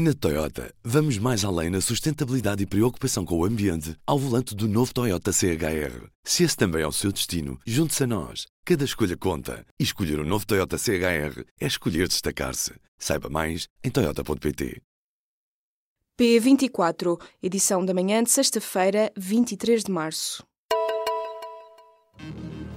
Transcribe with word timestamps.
Na 0.00 0.14
Toyota, 0.14 0.72
vamos 0.84 1.18
mais 1.18 1.44
além 1.44 1.70
na 1.70 1.80
sustentabilidade 1.80 2.62
e 2.62 2.66
preocupação 2.66 3.24
com 3.24 3.36
o 3.36 3.44
ambiente 3.44 3.96
ao 4.06 4.16
volante 4.16 4.54
do 4.54 4.68
novo 4.68 4.94
Toyota 4.94 5.32
CHR. 5.32 6.06
Se 6.22 6.44
esse 6.44 6.56
também 6.56 6.82
é 6.82 6.86
o 6.86 6.92
seu 6.92 7.10
destino, 7.10 7.58
junte-se 7.66 8.04
a 8.04 8.06
nós. 8.06 8.46
Cada 8.64 8.84
escolha 8.84 9.16
conta. 9.16 9.66
E 9.76 9.82
escolher 9.82 10.20
o 10.20 10.22
um 10.22 10.24
novo 10.24 10.46
Toyota 10.46 10.78
CHR 10.78 11.42
é 11.60 11.66
escolher 11.66 12.06
destacar-se. 12.06 12.74
Saiba 12.96 13.28
mais 13.28 13.66
em 13.82 13.90
Toyota.pt. 13.90 14.80
P24, 16.16 17.20
edição 17.42 17.84
da 17.84 17.92
manhã 17.92 18.22
de 18.22 18.30
sexta-feira, 18.30 19.10
23 19.16 19.82
de 19.82 19.90
março. 19.90 20.46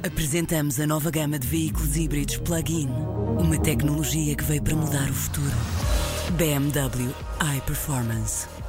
Apresentamos 0.02 0.80
a 0.80 0.88
nova 0.88 1.12
gama 1.12 1.38
de 1.38 1.46
veículos 1.46 1.96
híbridos 1.96 2.38
plug-in. 2.38 2.90
Uma 3.40 3.62
tecnologia 3.62 4.36
que 4.36 4.44
veio 4.44 4.64
para 4.64 4.76
mudar 4.76 5.08
o 5.08 5.14
futuro. 5.14 5.91
BMW 6.38 7.14
iPerformance. 7.40 8.61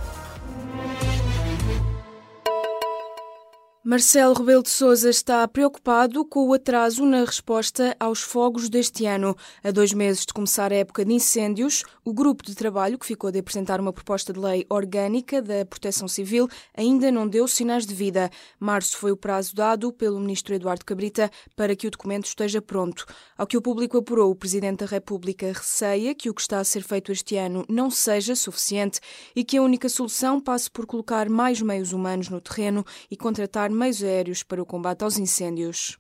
Marcelo 3.93 4.33
Rebelo 4.33 4.63
de 4.63 4.71
Sousa 4.71 5.11
está 5.11 5.47
preocupado 5.47 6.25
com 6.25 6.49
o 6.49 6.55
atraso 6.55 7.05
na 7.05 7.27
resposta 7.27 7.95
aos 8.01 8.23
fogos 8.23 8.71
deste 8.71 9.05
ano. 9.05 9.37
A 9.63 9.71
dois 9.71 9.93
meses 9.93 10.25
de 10.25 10.33
começar 10.33 10.73
a 10.73 10.77
época 10.77 11.05
de 11.05 11.13
incêndios, 11.13 11.85
o 12.03 12.11
grupo 12.11 12.43
de 12.43 12.55
trabalho 12.55 12.99
que 12.99 13.05
ficou 13.05 13.31
de 13.31 13.41
apresentar 13.41 13.79
uma 13.83 13.93
proposta 13.93 14.33
de 14.33 14.41
lei 14.41 14.65
orgânica 14.71 15.43
da 15.43 15.67
Proteção 15.67 16.09
Civil 16.09 16.49
ainda 16.75 17.13
não 17.13 17.29
deu 17.29 17.47
sinais 17.47 17.85
de 17.85 17.95
vida. 17.95 18.31
Março 18.59 18.97
foi 18.97 19.13
o 19.13 19.17
prazo 19.17 19.55
dado 19.55 19.93
pelo 19.93 20.19
ministro 20.19 20.55
Eduardo 20.55 20.87
Cabrita 20.87 21.31
para 21.55 21.77
que 21.77 21.87
o 21.87 21.91
documento 21.91 22.25
esteja 22.25 22.63
pronto. 22.63 23.05
Ao 23.37 23.47
que 23.47 23.59
o 23.59 23.63
público 23.63 23.99
apurou, 23.99 24.31
o 24.31 24.35
presidente 24.35 24.79
da 24.79 24.87
República 24.87 25.49
receia 25.49 26.15
que 26.15 26.31
o 26.31 26.35
que 26.35 26.41
está 26.41 26.61
a 26.61 26.65
ser 26.65 26.83
feito 26.83 27.13
este 27.13 27.37
ano 27.37 27.63
não 27.69 27.91
seja 27.91 28.35
suficiente 28.35 29.01
e 29.37 29.45
que 29.45 29.59
a 29.59 29.63
única 29.63 29.91
solução 29.91 30.41
passe 30.41 30.71
por 30.71 30.87
colocar 30.87 31.29
mais 31.29 31.61
meios 31.61 31.93
humanos 31.93 32.31
no 32.31 32.41
terreno 32.41 32.87
e 33.11 33.19
contratar 33.19 33.71
meios 33.83 34.01
aéreos 34.01 34.45
para 34.45 34.63
o 34.63 34.67
combate 34.67 35.03
aos 35.03 35.19
incêndios. 35.19 35.99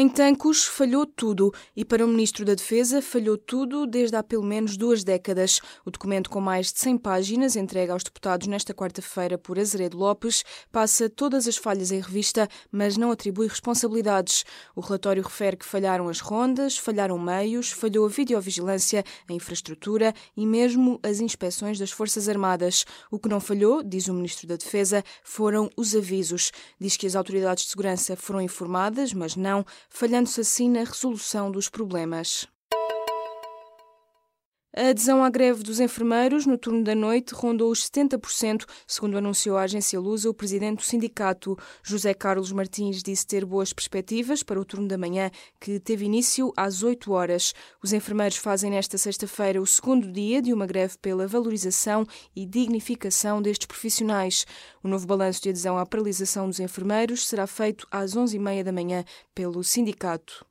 Em 0.00 0.08
Tancos 0.08 0.64
falhou 0.64 1.04
tudo 1.04 1.52
e 1.74 1.84
para 1.84 2.04
o 2.04 2.08
Ministro 2.08 2.44
da 2.44 2.54
Defesa 2.54 3.02
falhou 3.02 3.36
tudo 3.36 3.84
desde 3.84 4.14
há 4.14 4.22
pelo 4.22 4.44
menos 4.44 4.76
duas 4.76 5.02
décadas. 5.02 5.60
O 5.84 5.90
documento 5.90 6.30
com 6.30 6.40
mais 6.40 6.72
de 6.72 6.78
100 6.78 6.98
páginas, 6.98 7.56
entregue 7.56 7.90
aos 7.90 8.04
deputados 8.04 8.46
nesta 8.46 8.72
quarta-feira 8.72 9.36
por 9.36 9.58
Azeredo 9.58 9.98
Lopes, 9.98 10.44
passa 10.70 11.10
todas 11.10 11.48
as 11.48 11.56
falhas 11.56 11.90
em 11.90 11.98
revista, 11.98 12.48
mas 12.70 12.96
não 12.96 13.10
atribui 13.10 13.48
responsabilidades. 13.48 14.44
O 14.76 14.80
relatório 14.80 15.20
refere 15.20 15.56
que 15.56 15.66
falharam 15.66 16.08
as 16.08 16.20
rondas, 16.20 16.78
falharam 16.78 17.18
meios, 17.18 17.72
falhou 17.72 18.06
a 18.06 18.08
videovigilância, 18.08 19.04
a 19.28 19.32
infraestrutura 19.32 20.14
e 20.36 20.46
mesmo 20.46 21.00
as 21.02 21.18
inspeções 21.18 21.76
das 21.76 21.90
Forças 21.90 22.28
Armadas. 22.28 22.84
O 23.10 23.18
que 23.18 23.28
não 23.28 23.40
falhou, 23.40 23.82
diz 23.82 24.06
o 24.06 24.14
Ministro 24.14 24.46
da 24.46 24.54
Defesa, 24.54 25.02
foram 25.24 25.68
os 25.76 25.96
avisos. 25.96 26.52
Diz 26.80 26.96
que 26.96 27.04
as 27.04 27.16
autoridades 27.16 27.64
de 27.64 27.70
segurança 27.70 28.14
foram 28.14 28.40
informadas, 28.40 29.12
mas 29.12 29.34
não 29.34 29.66
falhando-se 29.88 30.40
assim 30.40 30.70
na 30.70 30.80
resolução 30.80 31.50
dos 31.50 31.68
problemas. 31.68 32.46
A 34.76 34.90
adesão 34.90 35.24
à 35.24 35.30
greve 35.30 35.62
dos 35.62 35.80
enfermeiros 35.80 36.44
no 36.44 36.58
turno 36.58 36.84
da 36.84 36.94
noite 36.94 37.34
rondou 37.34 37.72
os 37.72 37.88
70%, 37.88 38.66
segundo 38.86 39.16
anunciou 39.16 39.56
a 39.56 39.62
agência 39.62 39.98
Lusa 39.98 40.28
o 40.28 40.34
presidente 40.34 40.76
do 40.76 40.82
sindicato. 40.82 41.56
José 41.82 42.12
Carlos 42.12 42.52
Martins 42.52 43.02
disse 43.02 43.26
ter 43.26 43.46
boas 43.46 43.72
perspectivas 43.72 44.42
para 44.42 44.60
o 44.60 44.64
turno 44.66 44.86
da 44.86 44.98
manhã, 44.98 45.30
que 45.58 45.80
teve 45.80 46.04
início 46.04 46.52
às 46.54 46.82
8 46.82 47.10
horas. 47.10 47.54
Os 47.82 47.94
enfermeiros 47.94 48.36
fazem 48.36 48.70
nesta 48.70 48.98
sexta-feira 48.98 49.60
o 49.60 49.66
segundo 49.66 50.12
dia 50.12 50.42
de 50.42 50.52
uma 50.52 50.66
greve 50.66 50.98
pela 50.98 51.26
valorização 51.26 52.06
e 52.36 52.44
dignificação 52.44 53.40
destes 53.40 53.66
profissionais. 53.66 54.44
O 54.84 54.88
novo 54.88 55.06
balanço 55.06 55.42
de 55.42 55.48
adesão 55.48 55.78
à 55.78 55.86
paralisação 55.86 56.46
dos 56.46 56.60
enfermeiros 56.60 57.26
será 57.26 57.46
feito 57.46 57.86
às 57.90 58.14
11h30 58.14 58.64
da 58.64 58.72
manhã 58.72 59.02
pelo 59.34 59.64
sindicato. 59.64 60.47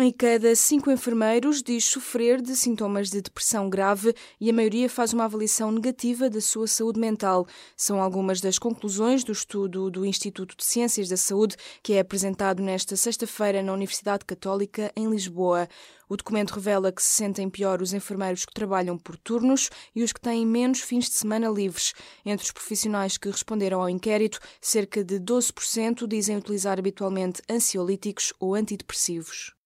Em 0.00 0.12
cada 0.12 0.54
cinco 0.54 0.92
enfermeiros 0.92 1.60
diz 1.60 1.84
sofrer 1.84 2.40
de 2.40 2.54
sintomas 2.54 3.10
de 3.10 3.20
depressão 3.20 3.68
grave 3.68 4.14
e 4.40 4.48
a 4.48 4.52
maioria 4.52 4.88
faz 4.88 5.12
uma 5.12 5.24
avaliação 5.24 5.72
negativa 5.72 6.30
da 6.30 6.40
sua 6.40 6.68
saúde 6.68 7.00
mental. 7.00 7.48
São 7.76 8.00
algumas 8.00 8.40
das 8.40 8.60
conclusões 8.60 9.24
do 9.24 9.32
estudo 9.32 9.90
do 9.90 10.06
Instituto 10.06 10.56
de 10.56 10.64
Ciências 10.64 11.08
da 11.08 11.16
Saúde 11.16 11.56
que 11.82 11.94
é 11.94 11.98
apresentado 11.98 12.62
nesta 12.62 12.94
sexta-feira 12.94 13.60
na 13.60 13.72
Universidade 13.72 14.24
Católica 14.24 14.92
em 14.94 15.10
Lisboa. 15.10 15.68
O 16.08 16.16
documento 16.16 16.52
revela 16.52 16.92
que 16.92 17.02
se 17.02 17.14
sentem 17.14 17.50
pior 17.50 17.82
os 17.82 17.92
enfermeiros 17.92 18.46
que 18.46 18.54
trabalham 18.54 18.96
por 18.96 19.16
turnos 19.16 19.68
e 19.96 20.04
os 20.04 20.12
que 20.12 20.20
têm 20.20 20.46
menos 20.46 20.78
fins 20.78 21.06
de 21.06 21.14
semana 21.16 21.48
livres. 21.48 21.92
Entre 22.24 22.44
os 22.44 22.52
profissionais 22.52 23.18
que 23.18 23.28
responderam 23.28 23.82
ao 23.82 23.90
inquérito, 23.90 24.38
cerca 24.60 25.02
de 25.02 25.18
12% 25.18 26.06
dizem 26.06 26.36
utilizar 26.36 26.78
habitualmente 26.78 27.42
ansiolíticos 27.50 28.32
ou 28.38 28.54
antidepressivos. 28.54 29.57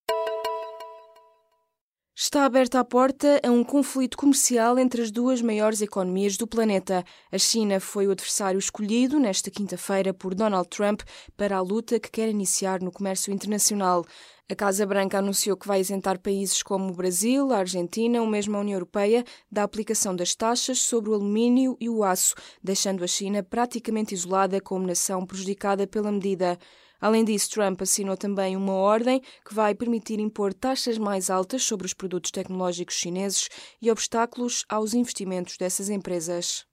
Está 2.15 2.45
aberta 2.45 2.79
a 2.79 2.85
porta 2.85 3.41
a 3.43 3.51
um 3.51 3.65
conflito 3.65 4.19
comercial 4.19 4.79
entre 4.79 5.01
as 5.01 5.11
duas 5.11 5.41
maiores 5.41 5.81
economias 5.81 6.37
do 6.37 6.47
planeta. 6.47 7.03
A 7.33 7.39
China 7.39 7.81
foi 7.81 8.07
o 8.07 8.11
adversário 8.11 8.59
escolhido 8.59 9.19
nesta 9.19 9.51
quinta-feira 9.51 10.13
por 10.13 10.35
Donald 10.35 10.69
Trump 10.69 11.01
para 11.39 11.57
a 11.57 11.63
luta 11.63 11.99
que 11.99 12.11
quer 12.11 12.29
iniciar 12.29 12.83
no 12.83 12.93
comércio 12.93 13.33
internacional. 13.33 14.05
A 14.47 14.55
Casa 14.55 14.85
Branca 14.85 15.21
anunciou 15.21 15.57
que 15.57 15.67
vai 15.67 15.81
isentar 15.81 16.19
países 16.19 16.63
como 16.63 16.91
o 16.91 16.95
Brasil, 16.95 17.51
a 17.51 17.57
Argentina 17.61 18.21
ou 18.21 18.27
mesmo 18.27 18.59
a 18.59 18.61
União 18.61 18.77
Europeia 18.77 19.25
da 19.51 19.63
aplicação 19.63 20.15
das 20.15 20.35
taxas 20.35 20.81
sobre 20.81 21.09
o 21.09 21.15
alumínio 21.15 21.79
e 21.81 21.89
o 21.89 22.05
aço, 22.05 22.35
deixando 22.63 23.03
a 23.03 23.07
China 23.07 23.43
praticamente 23.43 24.13
isolada 24.13 24.61
como 24.61 24.87
nação 24.87 25.25
prejudicada 25.25 25.87
pela 25.87 26.13
medida. 26.13 26.59
Além 27.03 27.25
disso, 27.25 27.51
Trump 27.51 27.83
assinou 27.83 28.17
também 28.17 28.57
uma 28.57 28.75
ordem 28.75 29.21
que 29.45 29.53
vai 29.53 29.75
permitir 29.75 30.21
impor 30.21 30.55
taxas 30.55 30.97
mais 30.97 31.31
altas 31.31 31.65
sobre 31.65 31.85
os 31.85 31.93
produtos 31.93 32.31
tecnológicos 32.31 32.95
chineses 32.95 33.49
e 33.81 33.91
obstáculos 33.91 34.65
aos 34.69 34.95
investimentos 34.95 35.57
dessas 35.57 35.91
empresas. 35.91 36.65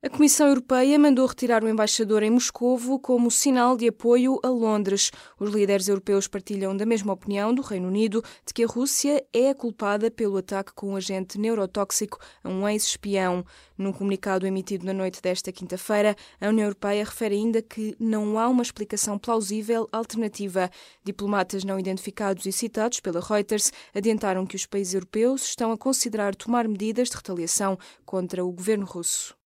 A 0.00 0.08
Comissão 0.08 0.46
Europeia 0.46 0.96
mandou 0.96 1.26
retirar 1.26 1.64
o 1.64 1.68
embaixador 1.68 2.22
em 2.22 2.30
Moscovo 2.30 3.00
como 3.00 3.32
sinal 3.32 3.76
de 3.76 3.88
apoio 3.88 4.38
a 4.44 4.48
Londres. 4.48 5.10
Os 5.40 5.50
líderes 5.50 5.88
europeus 5.88 6.28
partilham 6.28 6.76
da 6.76 6.86
mesma 6.86 7.12
opinião 7.12 7.52
do 7.52 7.62
Reino 7.62 7.88
Unido 7.88 8.22
de 8.46 8.54
que 8.54 8.62
a 8.62 8.66
Rússia 8.68 9.26
é 9.32 9.50
a 9.50 9.54
culpada 9.56 10.08
pelo 10.08 10.36
ataque 10.36 10.72
com 10.72 10.90
um 10.90 10.96
agente 10.96 11.36
neurotóxico 11.36 12.16
a 12.44 12.48
um 12.48 12.68
ex-espião. 12.68 13.44
Num 13.76 13.92
comunicado 13.92 14.46
emitido 14.46 14.86
na 14.86 14.92
noite 14.92 15.20
desta 15.20 15.50
quinta-feira, 15.50 16.14
a 16.40 16.46
União 16.48 16.66
Europeia 16.66 17.04
refere 17.04 17.34
ainda 17.34 17.60
que 17.60 17.96
não 17.98 18.38
há 18.38 18.48
uma 18.48 18.62
explicação 18.62 19.18
plausível 19.18 19.88
alternativa. 19.90 20.70
Diplomatas 21.02 21.64
não 21.64 21.76
identificados 21.76 22.46
e 22.46 22.52
citados 22.52 23.00
pela 23.00 23.20
Reuters 23.20 23.72
adiantaram 23.92 24.46
que 24.46 24.54
os 24.54 24.64
países 24.64 24.94
europeus 24.94 25.42
estão 25.42 25.72
a 25.72 25.76
considerar 25.76 26.36
tomar 26.36 26.68
medidas 26.68 27.08
de 27.08 27.16
retaliação 27.16 27.76
contra 28.06 28.44
o 28.44 28.52
governo 28.52 28.86
russo. 28.86 29.37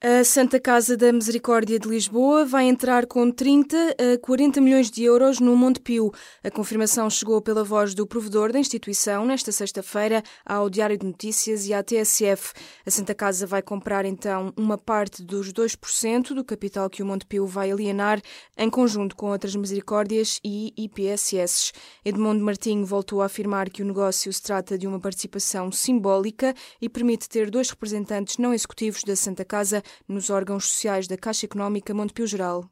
A 0.00 0.22
Santa 0.22 0.60
Casa 0.60 0.96
da 0.96 1.12
Misericórdia 1.12 1.76
de 1.76 1.88
Lisboa 1.88 2.44
vai 2.44 2.68
entrar 2.68 3.04
com 3.04 3.32
30 3.32 3.76
a 4.14 4.18
40 4.20 4.60
milhões 4.60 4.92
de 4.92 5.02
euros 5.02 5.40
no 5.40 5.56
Montepio. 5.56 6.12
A 6.44 6.48
confirmação 6.52 7.10
chegou 7.10 7.42
pela 7.42 7.64
voz 7.64 7.94
do 7.94 8.06
provedor 8.06 8.52
da 8.52 8.60
instituição 8.60 9.26
nesta 9.26 9.50
sexta-feira 9.50 10.22
ao 10.46 10.70
Diário 10.70 10.96
de 10.96 11.04
Notícias 11.04 11.66
e 11.66 11.74
à 11.74 11.82
TSF. 11.82 12.52
A 12.86 12.90
Santa 12.92 13.12
Casa 13.12 13.44
vai 13.44 13.60
comprar 13.60 14.04
então 14.04 14.52
uma 14.56 14.78
parte 14.78 15.20
dos 15.20 15.52
2% 15.52 16.32
do 16.32 16.44
capital 16.44 16.88
que 16.88 17.02
o 17.02 17.06
Montepio 17.06 17.44
vai 17.44 17.72
alienar 17.72 18.22
em 18.56 18.70
conjunto 18.70 19.16
com 19.16 19.32
outras 19.32 19.56
misericórdias 19.56 20.38
e 20.44 20.72
IPSS. 20.76 21.72
Edmundo 22.04 22.44
Martinho 22.44 22.86
voltou 22.86 23.20
a 23.20 23.26
afirmar 23.26 23.68
que 23.68 23.82
o 23.82 23.84
negócio 23.84 24.32
se 24.32 24.42
trata 24.42 24.78
de 24.78 24.86
uma 24.86 25.00
participação 25.00 25.72
simbólica 25.72 26.54
e 26.80 26.88
permite 26.88 27.28
ter 27.28 27.50
dois 27.50 27.68
representantes 27.68 28.38
não 28.38 28.54
executivos 28.54 29.02
da 29.02 29.16
Santa 29.16 29.44
Casa 29.44 29.82
nos 30.08 30.30
órgãos 30.30 30.66
sociais 30.66 31.06
da 31.06 31.16
Caixa 31.16 31.46
Económica 31.46 31.94
Montepio 31.94 32.26
Geral. 32.26 32.70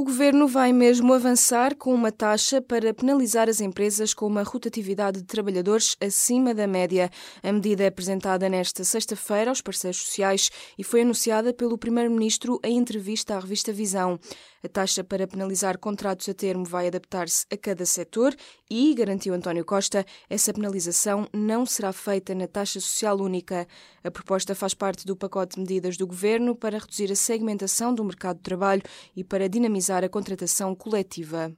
O 0.00 0.04
governo 0.04 0.48
vai 0.48 0.72
mesmo 0.72 1.12
avançar 1.12 1.76
com 1.76 1.92
uma 1.92 2.10
taxa 2.10 2.62
para 2.62 2.94
penalizar 2.94 3.50
as 3.50 3.60
empresas 3.60 4.14
com 4.14 4.26
uma 4.26 4.42
rotatividade 4.42 5.18
de 5.20 5.26
trabalhadores 5.26 5.94
acima 6.00 6.54
da 6.54 6.66
média. 6.66 7.10
A 7.42 7.52
medida 7.52 7.84
é 7.84 7.88
apresentada 7.88 8.48
nesta 8.48 8.82
sexta-feira 8.82 9.50
aos 9.50 9.60
parceiros 9.60 10.00
sociais 10.00 10.50
e 10.78 10.82
foi 10.82 11.02
anunciada 11.02 11.52
pelo 11.52 11.76
primeiro-ministro 11.76 12.58
em 12.64 12.78
entrevista 12.78 13.36
à 13.36 13.40
revista 13.40 13.74
Visão. 13.74 14.18
A 14.62 14.68
taxa 14.68 15.02
para 15.02 15.26
penalizar 15.26 15.78
contratos 15.78 16.28
a 16.28 16.34
termo 16.34 16.66
vai 16.66 16.86
adaptar-se 16.86 17.46
a 17.50 17.56
cada 17.56 17.86
setor 17.86 18.36
e, 18.70 18.92
garantiu 18.94 19.32
António 19.32 19.64
Costa, 19.64 20.04
essa 20.28 20.52
penalização 20.52 21.26
não 21.32 21.64
será 21.64 21.94
feita 21.94 22.34
na 22.34 22.46
taxa 22.46 22.78
social 22.78 23.18
única. 23.18 23.66
A 24.04 24.10
proposta 24.10 24.54
faz 24.54 24.74
parte 24.74 25.06
do 25.06 25.16
pacote 25.16 25.54
de 25.54 25.60
medidas 25.60 25.96
do 25.96 26.06
governo 26.06 26.54
para 26.54 26.78
reduzir 26.78 27.10
a 27.10 27.16
segmentação 27.16 27.94
do 27.94 28.04
mercado 28.04 28.36
de 28.36 28.42
trabalho 28.42 28.82
e 29.16 29.24
para 29.24 29.48
dinamizar 29.48 30.04
a 30.04 30.10
contratação 30.10 30.74
coletiva. 30.74 31.50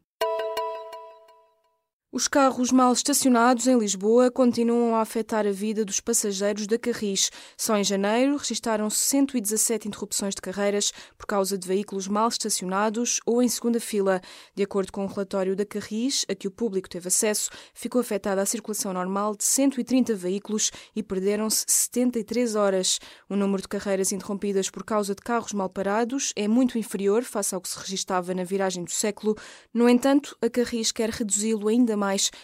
Os 2.14 2.28
carros 2.28 2.70
mal 2.70 2.92
estacionados 2.92 3.66
em 3.66 3.78
Lisboa 3.78 4.30
continuam 4.30 4.94
a 4.94 5.00
afetar 5.00 5.46
a 5.46 5.50
vida 5.50 5.82
dos 5.82 5.98
passageiros 5.98 6.66
da 6.66 6.78
Carris. 6.78 7.30
Só 7.56 7.74
em 7.78 7.82
janeiro 7.82 8.36
registaram-se 8.36 8.98
117 8.98 9.88
interrupções 9.88 10.34
de 10.34 10.42
carreiras 10.42 10.92
por 11.16 11.24
causa 11.24 11.56
de 11.56 11.66
veículos 11.66 12.08
mal 12.08 12.28
estacionados 12.28 13.18
ou 13.24 13.42
em 13.42 13.48
segunda 13.48 13.80
fila. 13.80 14.20
De 14.54 14.62
acordo 14.62 14.92
com 14.92 15.00
o 15.00 15.04
um 15.04 15.06
relatório 15.06 15.56
da 15.56 15.64
Carris, 15.64 16.26
a 16.28 16.34
que 16.34 16.46
o 16.46 16.50
público 16.50 16.86
teve 16.86 17.08
acesso, 17.08 17.48
ficou 17.72 18.02
afetada 18.02 18.42
a 18.42 18.46
circulação 18.46 18.92
normal 18.92 19.34
de 19.34 19.44
130 19.44 20.14
veículos 20.14 20.70
e 20.94 21.02
perderam-se 21.02 21.64
73 21.66 22.56
horas. 22.56 22.98
O 23.26 23.34
número 23.34 23.62
de 23.62 23.68
carreiras 23.68 24.12
interrompidas 24.12 24.68
por 24.68 24.84
causa 24.84 25.14
de 25.14 25.22
carros 25.22 25.54
mal 25.54 25.70
parados 25.70 26.34
é 26.36 26.46
muito 26.46 26.76
inferior 26.76 27.22
face 27.22 27.54
ao 27.54 27.60
que 27.62 27.70
se 27.70 27.78
registava 27.78 28.34
na 28.34 28.44
viragem 28.44 28.84
do 28.84 28.90
século. 28.90 29.34
No 29.72 29.88
entanto, 29.88 30.36
a 30.42 30.50
Carris 30.50 30.92
quer 30.92 31.08
reduzi-lo 31.08 31.68
ainda 31.68 31.96
mais 31.96 32.01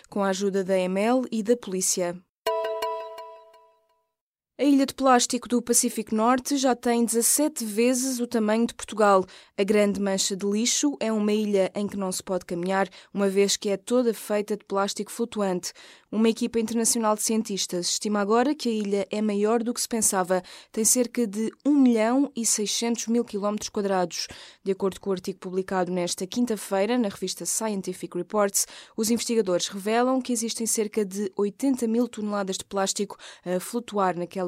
com 0.08 0.22
a 0.22 0.28
ajuda 0.28 0.62
da 0.62 0.78
EML 0.78 1.26
e 1.32 1.42
da 1.42 1.56
polícia. 1.56 2.16
A 4.60 4.64
ilha 4.64 4.84
de 4.84 4.92
plástico 4.92 5.46
do 5.46 5.62
Pacífico 5.62 6.12
Norte 6.12 6.56
já 6.56 6.74
tem 6.74 7.04
17 7.04 7.64
vezes 7.64 8.18
o 8.18 8.26
tamanho 8.26 8.66
de 8.66 8.74
Portugal. 8.74 9.24
A 9.56 9.62
Grande 9.62 10.00
Mancha 10.00 10.34
de 10.34 10.44
Lixo 10.44 10.96
é 10.98 11.12
uma 11.12 11.32
ilha 11.32 11.70
em 11.76 11.86
que 11.86 11.96
não 11.96 12.10
se 12.10 12.20
pode 12.20 12.44
caminhar, 12.44 12.88
uma 13.14 13.28
vez 13.28 13.56
que 13.56 13.68
é 13.68 13.76
toda 13.76 14.12
feita 14.12 14.56
de 14.56 14.64
plástico 14.64 15.12
flutuante. 15.12 15.72
Uma 16.10 16.28
equipa 16.28 16.58
internacional 16.58 17.14
de 17.14 17.22
cientistas 17.22 17.86
estima 17.86 18.18
agora 18.18 18.52
que 18.52 18.68
a 18.68 18.72
ilha 18.72 19.06
é 19.12 19.22
maior 19.22 19.62
do 19.62 19.72
que 19.72 19.80
se 19.80 19.86
pensava. 19.86 20.42
Tem 20.72 20.84
cerca 20.84 21.24
de 21.24 21.52
1 21.64 21.72
milhão 21.72 22.32
e 22.34 22.44
600 22.44 23.06
mil 23.06 23.24
quilómetros 23.24 23.68
quadrados. 23.68 24.26
De 24.64 24.72
acordo 24.72 25.00
com 25.00 25.10
o 25.10 25.12
artigo 25.12 25.38
publicado 25.38 25.92
nesta 25.92 26.26
quinta-feira 26.26 26.98
na 26.98 27.10
revista 27.10 27.46
Scientific 27.46 28.16
Reports, 28.16 28.66
os 28.96 29.08
investigadores 29.08 29.68
revelam 29.68 30.20
que 30.20 30.32
existem 30.32 30.66
cerca 30.66 31.04
de 31.04 31.30
80 31.36 31.86
mil 31.86 32.08
toneladas 32.08 32.58
de 32.58 32.64
plástico 32.64 33.16
a 33.44 33.60
flutuar 33.60 34.16
naquela 34.18 34.47